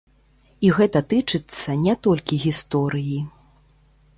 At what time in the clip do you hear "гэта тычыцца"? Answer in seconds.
0.77-1.75